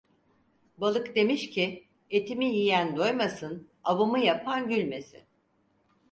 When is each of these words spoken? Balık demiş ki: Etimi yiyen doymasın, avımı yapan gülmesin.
Balık 0.77 1.15
demiş 1.15 1.49
ki: 1.49 1.87
Etimi 2.09 2.45
yiyen 2.45 2.97
doymasın, 2.97 3.67
avımı 3.83 4.19
yapan 4.19 4.69
gülmesin. 4.69 5.23